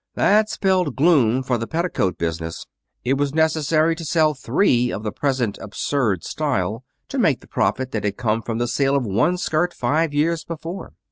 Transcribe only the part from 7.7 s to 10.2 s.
that had come from the sale of one skirt five